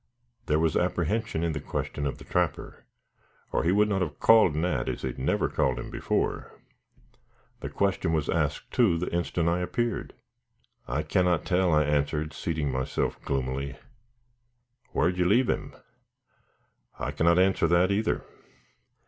[0.47, 2.85] There was apprehension in the question of the trapper,
[3.51, 6.59] or he would not have called Nat, as he had never called him before.
[7.59, 10.15] The question was asked, too, the instant I appeared.
[10.87, 13.77] "I cannot tell," I answered, seating myself gloomily.
[14.91, 15.75] "Whar'd you leave him?"
[16.97, 18.23] "I cannot answer that either.